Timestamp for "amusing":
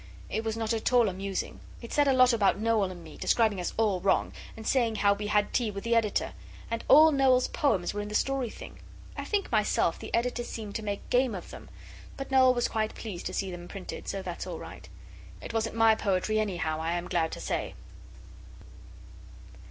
1.09-1.59